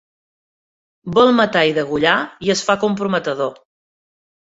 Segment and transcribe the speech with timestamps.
[1.17, 2.17] Vol matar i degollar
[2.49, 3.57] i es fa comprometedor.